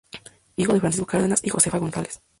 Hijo 0.55 0.73
de 0.73 0.79
Francisco 0.79 1.05
Cárdenas 1.05 1.41
y 1.43 1.49
Josefa 1.49 1.77
González. 1.77 2.23